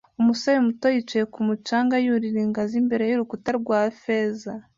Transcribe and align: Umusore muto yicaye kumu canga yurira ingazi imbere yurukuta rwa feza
Umusore 0.21 0.57
muto 0.65 0.87
yicaye 0.95 1.25
kumu 1.33 1.53
canga 1.67 1.95
yurira 2.05 2.39
ingazi 2.47 2.75
imbere 2.81 3.03
yurukuta 3.05 3.49
rwa 3.59 3.79
feza 4.01 4.51